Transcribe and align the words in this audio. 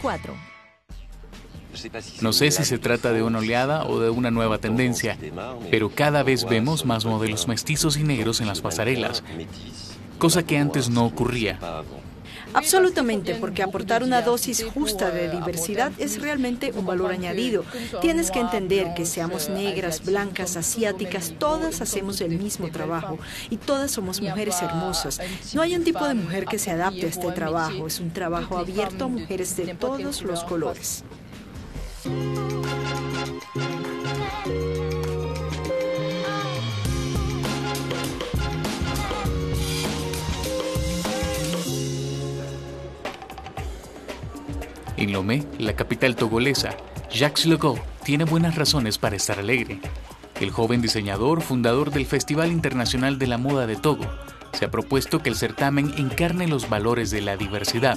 4. 0.00 0.34
No 2.20 2.32
sé 2.32 2.50
si 2.50 2.64
se 2.64 2.78
trata 2.78 3.12
de 3.12 3.22
una 3.22 3.38
oleada 3.38 3.84
o 3.84 4.00
de 4.00 4.10
una 4.10 4.30
nueva 4.30 4.58
tendencia, 4.58 5.16
pero 5.70 5.90
cada 5.90 6.22
vez 6.22 6.44
vemos 6.44 6.84
más 6.84 7.04
modelos 7.04 7.46
mestizos 7.48 7.96
y 7.96 8.02
negros 8.02 8.40
en 8.40 8.48
las 8.48 8.60
pasarelas, 8.60 9.22
cosa 10.18 10.42
que 10.44 10.58
antes 10.58 10.90
no 10.90 11.04
ocurría. 11.04 11.58
Absolutamente, 12.52 13.34
porque 13.34 13.62
aportar 13.62 14.02
una 14.02 14.22
dosis 14.22 14.64
justa 14.64 15.10
de 15.10 15.30
diversidad 15.30 15.92
es 15.98 16.20
realmente 16.20 16.72
un 16.72 16.86
valor 16.86 17.12
añadido. 17.12 17.64
Tienes 18.00 18.30
que 18.30 18.40
entender 18.40 18.94
que 18.94 19.06
seamos 19.06 19.48
negras, 19.48 20.04
blancas, 20.04 20.56
asiáticas, 20.56 21.34
todas 21.38 21.80
hacemos 21.80 22.20
el 22.20 22.38
mismo 22.38 22.70
trabajo 22.70 23.18
y 23.50 23.56
todas 23.56 23.90
somos 23.90 24.20
mujeres 24.20 24.60
hermosas. 24.62 25.20
No 25.54 25.62
hay 25.62 25.74
un 25.74 25.84
tipo 25.84 26.06
de 26.06 26.14
mujer 26.14 26.46
que 26.46 26.58
se 26.58 26.70
adapte 26.70 27.06
a 27.06 27.08
este 27.08 27.30
trabajo, 27.32 27.86
es 27.86 28.00
un 28.00 28.10
trabajo 28.10 28.58
abierto 28.58 29.04
a 29.04 29.08
mujeres 29.08 29.56
de 29.56 29.74
todos 29.74 30.22
los 30.22 30.44
colores. 30.44 31.04
En 45.00 45.14
Lomé, 45.14 45.46
la 45.58 45.74
capital 45.74 46.14
togolesa, 46.14 46.76
Jacques 47.10 47.46
Legault 47.46 47.80
tiene 48.04 48.24
buenas 48.24 48.56
razones 48.56 48.98
para 48.98 49.16
estar 49.16 49.38
alegre. 49.38 49.80
El 50.38 50.50
joven 50.50 50.82
diseñador, 50.82 51.40
fundador 51.40 51.90
del 51.90 52.04
Festival 52.04 52.52
Internacional 52.52 53.18
de 53.18 53.26
la 53.26 53.38
Moda 53.38 53.66
de 53.66 53.76
Togo, 53.76 54.04
se 54.52 54.66
ha 54.66 54.70
propuesto 54.70 55.22
que 55.22 55.30
el 55.30 55.36
certamen 55.36 55.94
encarne 55.96 56.48
los 56.48 56.68
valores 56.68 57.10
de 57.10 57.22
la 57.22 57.38
diversidad, 57.38 57.96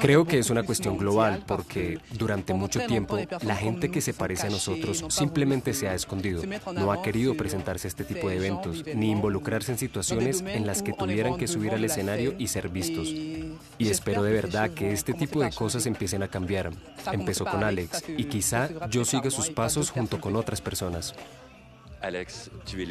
Creo 0.00 0.26
que 0.26 0.38
es 0.38 0.50
una 0.50 0.62
cuestión 0.62 0.96
global 0.96 1.42
porque 1.46 1.98
durante 2.12 2.54
mucho 2.54 2.80
tiempo 2.86 3.18
la 3.42 3.56
gente 3.56 3.90
que 3.90 4.00
se 4.00 4.14
parece 4.14 4.46
a 4.46 4.50
nosotros 4.50 5.04
simplemente 5.08 5.74
se 5.74 5.88
ha 5.88 5.94
escondido, 5.94 6.42
no 6.74 6.92
ha 6.92 7.02
querido 7.02 7.36
presentarse 7.36 7.86
a 7.86 7.90
este 7.90 8.04
tipo 8.04 8.28
de 8.28 8.36
eventos 8.36 8.84
ni 8.94 9.10
involucrarse 9.10 9.72
en 9.72 9.78
situaciones 9.78 10.42
en 10.46 10.66
las 10.66 10.82
que 10.82 10.92
tuvieran 10.92 11.36
que 11.36 11.48
subir 11.48 11.72
al 11.72 11.84
escenario 11.84 12.34
y 12.38 12.48
ser 12.48 12.68
vistos. 12.68 13.08
Y 13.08 13.88
espero 13.88 14.22
de 14.22 14.32
verdad 14.32 14.70
que 14.70 14.92
este 14.92 15.12
tipo 15.12 15.40
de 15.42 15.50
cosas 15.50 15.86
empiecen 15.86 16.22
a 16.22 16.28
cambiar. 16.28 16.70
Empezó 17.12 17.44
con 17.44 17.64
Alex 17.64 18.04
y 18.08 18.24
quizá 18.24 18.68
yo 18.88 19.04
siga 19.04 19.30
sus 19.30 19.50
pasos 19.50 19.90
junto 19.90 20.20
con 20.20 20.36
otras 20.36 20.60
personas. 20.60 21.14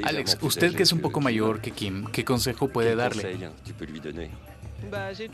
Alex, 0.04 0.38
usted 0.42 0.76
que 0.76 0.84
es 0.84 0.92
un 0.92 1.00
poco 1.00 1.22
mayor 1.22 1.62
que 1.62 1.72
Kim, 1.72 2.06
¿qué 2.12 2.26
consejo 2.26 2.68
puede 2.70 2.96
darle? 2.96 3.52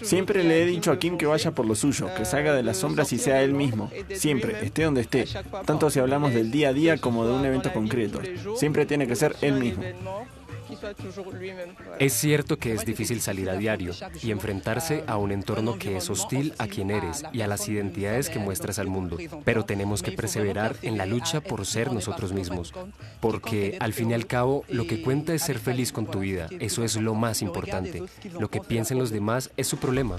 Siempre 0.02 0.44
le 0.44 0.64
he 0.64 0.66
dicho 0.66 0.92
a 0.92 1.00
Kim 1.00 1.17
que 1.17 1.25
vaya 1.25 1.52
por 1.52 1.66
lo 1.66 1.75
suyo, 1.75 2.09
que 2.16 2.25
salga 2.25 2.53
de 2.53 2.64
las 2.64 2.78
sombras 2.78 3.11
y 3.14 3.17
sea 3.17 3.42
él 3.42 3.53
mismo. 3.53 3.92
Siempre, 4.14 4.55
esté 4.64 4.83
donde 4.83 5.02
esté. 5.02 5.25
Tanto 5.66 5.89
si 5.89 6.00
hablamos 6.00 6.33
del 6.33 6.52
día 6.52 6.69
a 6.69 6.73
día 6.73 6.97
como 6.97 7.25
de 7.25 7.33
un 7.33 7.45
evento 7.45 7.72
concreto. 7.73 8.22
Siempre 8.55 8.86
tiene 8.86 9.08
que 9.08 9.16
ser 9.16 9.36
él 9.42 9.55
mismo. 9.55 9.83
Es 11.99 12.13
cierto 12.13 12.57
que 12.57 12.73
es 12.73 12.85
difícil 12.85 13.21
salir 13.21 13.49
a 13.49 13.55
diario 13.55 13.93
y 14.21 14.31
enfrentarse 14.31 15.03
a 15.07 15.17
un 15.17 15.31
entorno 15.31 15.77
que 15.77 15.97
es 15.97 16.09
hostil 16.09 16.53
a 16.57 16.67
quien 16.67 16.91
eres 16.91 17.23
y 17.33 17.41
a 17.41 17.47
las 17.47 17.67
identidades 17.67 18.29
que 18.29 18.39
muestras 18.39 18.79
al 18.79 18.87
mundo, 18.87 19.17
pero 19.45 19.65
tenemos 19.65 20.01
que 20.01 20.11
perseverar 20.11 20.75
en 20.81 20.97
la 20.97 21.05
lucha 21.05 21.41
por 21.41 21.65
ser 21.65 21.91
nosotros 21.91 22.33
mismos, 22.33 22.73
porque 23.19 23.77
al 23.79 23.93
fin 23.93 24.11
y 24.11 24.13
al 24.13 24.27
cabo 24.27 24.63
lo 24.67 24.87
que 24.87 25.01
cuenta 25.01 25.33
es 25.33 25.41
ser 25.43 25.59
feliz 25.59 25.91
con 25.91 26.05
tu 26.05 26.19
vida, 26.19 26.47
eso 26.59 26.83
es 26.83 26.95
lo 26.95 27.15
más 27.15 27.41
importante. 27.41 28.03
Lo 28.39 28.49
que 28.49 28.61
piensen 28.61 28.99
los 28.99 29.11
demás 29.11 29.51
es 29.57 29.67
su 29.67 29.77
problema. 29.77 30.17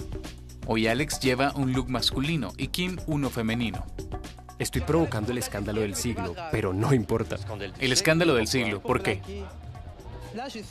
Hoy 0.66 0.86
Alex 0.86 1.20
lleva 1.20 1.52
un 1.56 1.72
look 1.72 1.88
masculino 1.88 2.52
y 2.56 2.68
Kim 2.68 2.96
uno 3.06 3.30
femenino. 3.30 3.84
Estoy 4.58 4.82
provocando 4.82 5.32
el 5.32 5.38
escándalo 5.38 5.80
del 5.80 5.94
siglo, 5.94 6.34
pero 6.52 6.74
no 6.74 6.92
importa. 6.92 7.38
El 7.78 7.92
escándalo 7.92 8.34
del 8.34 8.46
siglo, 8.46 8.82
¿por 8.82 9.02
qué? 9.02 9.22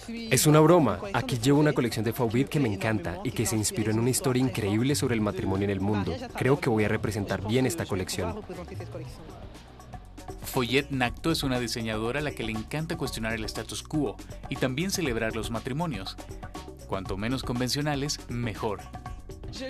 Es 0.07 0.47
una 0.47 0.59
broma. 0.59 0.99
Aquí 1.13 1.37
llevo 1.37 1.59
una 1.59 1.73
colección 1.73 2.05
de 2.05 2.13
Faubit 2.13 2.47
que 2.47 2.59
me 2.59 2.71
encanta 2.71 3.19
y 3.23 3.31
que 3.31 3.45
se 3.45 3.55
inspiró 3.55 3.91
en 3.91 3.99
una 3.99 4.09
historia 4.09 4.41
increíble 4.41 4.95
sobre 4.95 5.15
el 5.15 5.21
matrimonio 5.21 5.65
en 5.65 5.71
el 5.71 5.81
mundo. 5.81 6.15
Creo 6.37 6.59
que 6.59 6.69
voy 6.69 6.83
a 6.85 6.87
representar 6.87 7.45
bien 7.47 7.65
esta 7.65 7.85
colección. 7.85 8.41
Foyet 10.43 10.89
Nacto 10.89 11.31
es 11.31 11.43
una 11.43 11.59
diseñadora 11.59 12.19
a 12.19 12.23
la 12.23 12.31
que 12.31 12.43
le 12.43 12.51
encanta 12.51 12.97
cuestionar 12.97 13.33
el 13.33 13.45
status 13.45 13.83
quo 13.83 14.15
y 14.49 14.55
también 14.55 14.91
celebrar 14.91 15.35
los 15.35 15.51
matrimonios. 15.51 16.17
Cuanto 16.87 17.17
menos 17.17 17.43
convencionales, 17.43 18.19
mejor. 18.29 18.79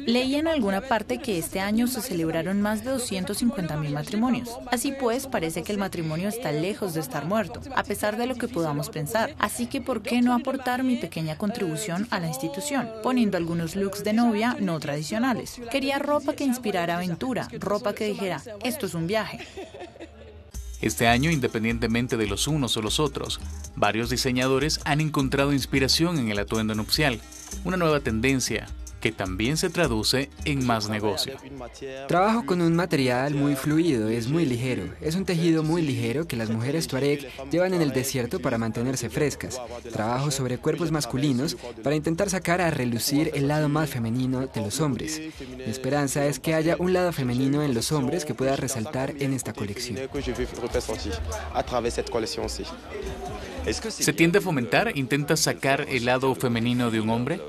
Leí 0.05 0.35
en 0.35 0.47
alguna 0.47 0.81
parte 0.81 1.19
que 1.19 1.37
este 1.37 1.59
año 1.59 1.87
se 1.87 2.01
celebraron 2.01 2.61
más 2.61 2.83
de 2.83 2.91
250.000 2.91 3.91
matrimonios. 3.91 4.49
Así 4.71 4.93
pues, 4.99 5.27
parece 5.27 5.63
que 5.63 5.71
el 5.71 5.77
matrimonio 5.77 6.29
está 6.29 6.51
lejos 6.51 6.93
de 6.93 7.01
estar 7.01 7.25
muerto, 7.25 7.61
a 7.75 7.83
pesar 7.83 8.17
de 8.17 8.27
lo 8.27 8.35
que 8.35 8.47
podamos 8.47 8.89
pensar. 8.89 9.35
Así 9.39 9.67
que, 9.67 9.81
¿por 9.81 10.01
qué 10.01 10.21
no 10.21 10.33
aportar 10.33 10.83
mi 10.83 10.97
pequeña 10.97 11.37
contribución 11.37 12.07
a 12.11 12.19
la 12.19 12.27
institución, 12.27 12.89
poniendo 13.03 13.37
algunos 13.37 13.75
looks 13.75 14.03
de 14.03 14.13
novia 14.13 14.55
no 14.59 14.79
tradicionales? 14.79 15.61
Quería 15.71 15.99
ropa 15.99 16.33
que 16.33 16.43
inspirara 16.43 16.97
aventura, 16.97 17.47
ropa 17.59 17.93
que 17.93 18.05
dijera, 18.05 18.41
esto 18.63 18.85
es 18.85 18.93
un 18.93 19.07
viaje. 19.07 19.39
Este 20.81 21.07
año, 21.07 21.29
independientemente 21.29 22.15
de 22.15 22.27
los 22.27 22.47
unos 22.47 22.77
o 22.77 22.81
los 22.81 23.01
otros, 23.01 23.41
varios 23.75 24.09
diseñadores 24.09 24.79
han 24.85 25.01
encontrado 25.01 25.51
inspiración 25.51 26.19
en 26.19 26.29
el 26.29 26.39
atuendo 26.39 26.73
nupcial, 26.73 27.19
una 27.65 27.75
nueva 27.75 27.99
tendencia, 27.99 28.67
que 28.99 29.11
también 29.11 29.57
se 29.57 29.69
traduce 29.69 30.29
en 30.45 30.65
más 30.65 30.89
negocio. 30.89 31.33
Trabajo 32.07 32.45
con 32.45 32.61
un 32.61 32.75
material 32.75 33.33
muy 33.33 33.55
fluido, 33.55 34.09
es 34.09 34.27
muy 34.27 34.45
ligero. 34.45 34.83
Es 35.01 35.15
un 35.15 35.25
tejido 35.25 35.63
muy 35.63 35.81
ligero 35.81 36.27
que 36.27 36.35
las 36.35 36.49
mujeres 36.49 36.87
tuareg 36.87 37.29
llevan 37.51 37.73
en 37.73 37.81
el 37.81 37.91
desierto 37.91 38.39
para 38.39 38.57
mantenerse 38.57 39.09
frescas. 39.09 39.59
Trabajo 39.91 40.31
sobre 40.31 40.57
cuerpos 40.57 40.91
masculinos 40.91 41.57
para 41.83 41.95
intentar 41.95 42.29
sacar 42.29 42.61
a 42.61 42.71
relucir 42.71 43.31
el 43.33 43.47
lado 43.47 43.69
más 43.69 43.89
femenino 43.89 44.47
de 44.47 44.61
los 44.61 44.81
hombres. 44.81 45.21
Mi 45.57 45.71
esperanza 45.71 46.25
es 46.25 46.39
que 46.39 46.53
haya 46.53 46.75
un 46.79 46.93
lado 46.93 47.11
femenino 47.11 47.63
en 47.63 47.73
los 47.73 47.91
hombres 47.91 48.25
que 48.25 48.33
pueda 48.33 48.55
resaltar 48.55 49.13
en 49.19 49.33
esta 49.33 49.53
colección. 49.53 49.97
¿Se 53.89 54.13
tiende 54.13 54.39
a 54.39 54.41
fomentar? 54.41 54.97
¿Intenta 54.97 55.37
sacar 55.37 55.85
el 55.89 56.05
lado 56.05 56.33
femenino 56.35 56.91
de 56.91 57.01
un 57.01 57.09
hombre? 57.09 57.41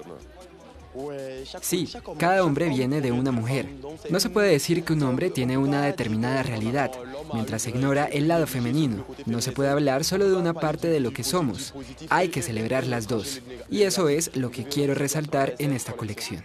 Sí, 1.61 1.89
cada 2.19 2.45
hombre 2.45 2.69
viene 2.69 3.01
de 3.01 3.12
una 3.12 3.33
mujer. 3.33 3.69
No 4.11 4.21
se 4.21 4.31
puede 4.31 4.51
decir 4.51 4.84
que 4.84 4.93
un 4.93 5.03
hombre 5.03 5.31
tiene 5.31 5.59
una 5.59 5.83
determinada 5.83 6.43
realidad, 6.43 6.91
mientras 7.33 7.62
se 7.62 7.71
ignora 7.71 8.06
el 8.06 8.28
lado 8.28 8.47
femenino. 8.47 9.06
No 9.27 9.41
se 9.41 9.53
puede 9.53 9.71
hablar 9.71 10.05
solo 10.05 10.29
de 10.29 10.37
una 10.37 10.55
parte 10.55 10.89
de 10.89 11.00
lo 11.00 11.12
que 11.12 11.25
somos. 11.25 11.75
Hay 12.09 12.29
que 12.29 12.43
celebrar 12.43 12.87
las 12.87 13.09
dos. 13.09 13.41
Y 13.71 13.83
eso 13.83 14.09
es 14.09 14.37
lo 14.37 14.50
que 14.50 14.65
quiero 14.65 14.95
resaltar 14.95 15.55
en 15.59 15.73
esta 15.73 15.93
colección. 15.93 16.43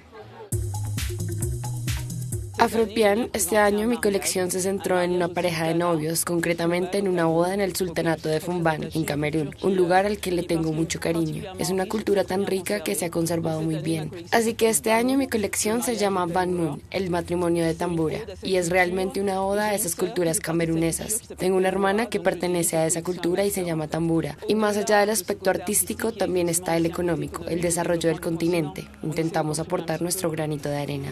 Afropian, 2.58 3.30
este 3.34 3.58
año 3.58 3.86
mi 3.86 3.98
colección 3.98 4.50
se 4.50 4.62
centró 4.62 5.02
en 5.02 5.12
una 5.12 5.28
pareja 5.28 5.68
de 5.68 5.76
novios, 5.76 6.24
concretamente 6.24 6.98
en 6.98 7.10
una 7.10 7.26
boda 7.26 7.54
en 7.54 7.60
el 7.60 7.76
Sultanato 7.76 8.30
de 8.30 8.40
Fumban, 8.40 8.90
en 8.94 9.04
Camerún, 9.04 9.54
un 9.62 9.76
lugar 9.76 10.06
al 10.06 10.20
que 10.20 10.32
le 10.32 10.44
tengo 10.44 10.72
mucho 10.72 11.02
cariño. 11.02 11.44
Es 11.60 11.70
una 11.70 11.86
cultura 11.86 12.24
tan 12.24 12.46
rica 12.46 12.82
que 12.82 12.96
se 12.96 13.06
ha 13.06 13.12
conservado 13.12 13.62
muy 13.62 13.76
bien. 13.76 14.10
Así 14.32 14.54
que 14.54 14.70
este 14.70 14.94
año 14.94 15.18
mi 15.18 15.28
colección 15.28 15.84
se 15.84 15.98
llama 15.98 16.26
Ban 16.28 16.54
Mun, 16.54 16.82
el 16.92 17.10
matrimonio 17.10 17.66
de 17.66 17.76
Tambura, 17.76 18.20
y 18.42 18.56
es 18.56 18.70
realmente 18.70 19.20
una 19.20 19.42
oda 19.42 19.66
a 19.66 19.76
esas 19.76 19.96
culturas 19.96 20.40
camerunesas. 20.40 21.22
Tengo 21.38 21.58
una 21.58 21.68
hermana 21.68 22.06
que 22.08 22.22
pertenece 22.22 22.78
a 22.78 22.88
esa 22.88 23.04
cultura 23.04 23.44
y 23.44 23.52
se 23.52 23.66
llama 23.66 23.90
Tambura. 23.90 24.38
Y 24.48 24.56
más 24.56 24.78
allá 24.78 25.00
del 25.00 25.10
aspecto 25.10 25.50
artístico, 25.50 26.14
también 26.14 26.48
está 26.48 26.78
el 26.78 26.86
económico, 26.86 27.44
el 27.46 27.60
desarrollo 27.62 28.10
del 28.10 28.22
continente. 28.22 28.88
Intentamos 29.04 29.60
aportar 29.60 30.02
nuestro 30.02 30.32
granito 30.32 30.70
de 30.70 30.78
arena. 30.78 31.12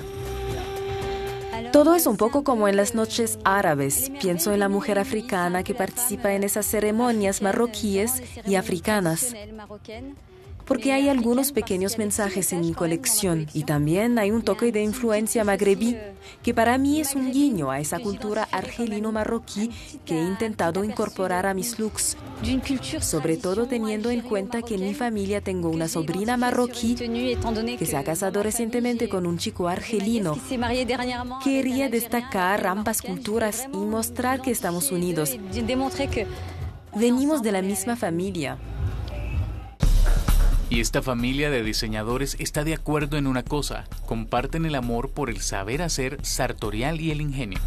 Todo 1.74 1.96
es 1.96 2.06
un 2.06 2.18
poco 2.18 2.44
como 2.44 2.68
en 2.68 2.78
las 2.78 2.94
noches 2.94 3.40
árabes. 3.44 4.12
Pienso 4.22 4.54
en 4.54 4.60
la 4.60 4.70
mujer 4.70 5.00
africana 5.00 5.64
que 5.64 5.74
participa 5.74 6.34
en 6.34 6.44
esas 6.44 6.68
ceremonias 6.68 7.42
marroquíes 7.42 8.22
y 8.46 8.56
africanas 8.56 9.34
porque 10.66 10.94
hay 10.94 11.10
algunos 11.10 11.52
pequeños 11.52 11.98
mensajes 11.98 12.54
en 12.54 12.62
mi 12.62 12.74
colección 12.74 13.48
y 13.54 13.64
también 13.64 14.18
hay 14.20 14.32
un 14.32 14.42
toque 14.42 14.72
de 14.72 14.84
influencia 14.84 15.44
magrebí 15.44 15.98
que 16.42 16.54
para 16.54 16.78
mí 16.78 17.00
es 17.00 17.16
un 17.16 17.32
guiño 17.32 17.72
a 17.72 17.80
esa 17.80 18.00
cultura 18.00 18.48
argelino-marroquí 18.52 19.70
que 20.06 20.20
he 20.20 20.24
intentado 20.24 20.84
incorporar 20.84 21.46
a 21.46 21.54
mis 21.54 21.80
looks, 21.80 22.18
sobre 23.00 23.38
todo 23.38 23.68
teniendo 23.68 24.10
en 24.10 24.22
cuenta 24.22 24.62
que 24.62 24.76
en 24.76 24.82
mi 24.82 24.94
familia 24.94 25.42
tengo 25.42 25.70
una 25.70 25.88
sobrina 25.88 26.38
marroquí 26.38 26.96
que 26.96 27.86
se 27.86 27.98
ha 27.98 28.04
casado 28.04 28.44
recientemente 28.44 29.10
con 29.10 29.26
un 29.26 29.38
chico 29.38 29.68
argelino. 29.68 30.38
Quería 31.44 31.90
destacar 31.90 32.66
ambas 32.68 33.02
culturas 33.02 33.68
y 33.74 33.78
mostrar 33.78 34.42
que 34.42 34.52
estamos 34.52 34.92
unidos. 34.92 35.38
Venimos 36.96 37.42
de 37.42 37.52
la 37.52 37.62
misma 37.62 37.96
familia. 37.96 38.58
Y 40.74 40.80
esta 40.80 41.04
familia 41.04 41.52
de 41.52 41.62
diseñadores 41.62 42.36
está 42.40 42.64
de 42.64 42.74
acuerdo 42.74 43.18
en 43.18 43.28
una 43.28 43.44
cosa, 43.44 43.86
comparten 44.08 44.66
el 44.66 44.74
amor 44.74 45.12
por 45.12 45.30
el 45.30 45.40
saber 45.40 45.84
hacer 45.84 46.18
sartorial 46.24 47.00
y 47.00 47.12
el 47.12 47.22
ingenio. 47.22 47.60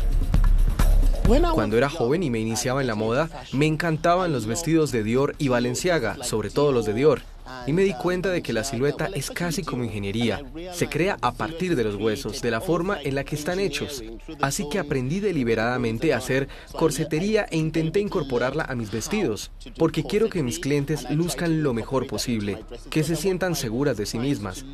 Cuando 1.54 1.78
era 1.78 1.88
joven 1.88 2.24
y 2.24 2.30
me 2.30 2.40
iniciaba 2.40 2.80
en 2.80 2.88
la 2.88 2.96
moda, 2.96 3.30
me 3.52 3.66
encantaban 3.66 4.32
los 4.32 4.46
vestidos 4.46 4.90
de 4.90 5.04
Dior 5.04 5.36
y 5.38 5.46
Balenciaga, 5.46 6.24
sobre 6.24 6.50
todo 6.50 6.72
los 6.72 6.84
de 6.84 6.94
Dior. 6.94 7.22
Y 7.66 7.72
me 7.72 7.82
di 7.82 7.94
cuenta 7.94 8.30
de 8.30 8.42
que 8.42 8.52
la 8.52 8.64
silueta 8.64 9.06
es 9.14 9.30
casi 9.30 9.62
como 9.62 9.84
ingeniería. 9.84 10.42
Se 10.72 10.88
crea 10.88 11.16
a 11.20 11.32
partir 11.32 11.76
de 11.76 11.84
los 11.84 11.96
huesos, 11.96 12.42
de 12.42 12.50
la 12.50 12.60
forma 12.60 12.98
en 13.02 13.14
la 13.14 13.24
que 13.24 13.36
están 13.36 13.60
hechos. 13.60 14.02
Así 14.40 14.68
que 14.68 14.78
aprendí 14.78 15.20
deliberadamente 15.20 16.12
a 16.12 16.18
hacer 16.18 16.48
corsetería 16.72 17.46
e 17.50 17.56
intenté 17.56 18.00
incorporarla 18.00 18.64
a 18.64 18.74
mis 18.74 18.90
vestidos, 18.90 19.50
porque 19.78 20.04
quiero 20.04 20.28
que 20.28 20.42
mis 20.42 20.58
clientes 20.58 21.08
luzcan 21.10 21.62
lo 21.62 21.72
mejor 21.72 22.06
posible, 22.06 22.64
que 22.90 23.04
se 23.04 23.16
sientan 23.16 23.54
seguras 23.54 23.96
de 23.96 24.06
sí 24.06 24.18
mismas 24.18 24.64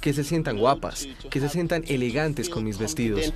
que 0.00 0.12
se 0.12 0.24
sientan 0.24 0.58
guapas, 0.58 1.08
que 1.30 1.40
se 1.40 1.48
sientan 1.48 1.84
elegantes 1.88 2.48
con 2.48 2.64
mis 2.64 2.78
vestidos. 2.78 3.32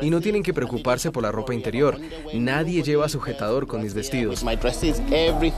Y 0.00 0.10
no 0.10 0.20
tienen 0.20 0.42
que 0.42 0.54
preocuparse 0.54 1.10
por 1.10 1.22
la 1.22 1.32
ropa 1.32 1.54
interior. 1.54 1.98
Nadie 2.34 2.82
lleva 2.82 3.08
sujetador 3.08 3.66
con 3.66 3.82
mis 3.82 3.94
vestidos. 3.94 4.44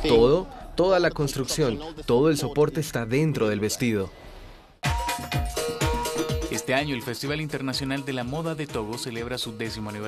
Todo, 0.09 0.49
toda 0.77 0.99
la 0.99 1.11
construcción, 1.11 1.79
todo 2.07 2.31
el 2.31 2.39
soporte 2.39 2.81
está 2.81 3.07
dentro 3.07 3.49
del 3.49 3.61
vestido. 3.61 4.11
Este 6.51 6.75
año 6.75 6.95
el 6.95 7.03
Festival 7.03 7.41
Internacional 7.41 8.05
de 8.05 8.13
la 8.13 8.25
Moda 8.25 8.55
de 8.55 8.67
Togo 8.67 8.99
celebra 8.99 9.39
su 9.39 9.57
décimo 9.57 9.91
aniversario. 9.91 9.99